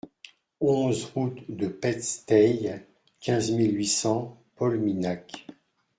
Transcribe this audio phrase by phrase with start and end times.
[0.61, 2.83] onze route de Pesteils,
[3.19, 5.45] quinze mille huit cents Polminhac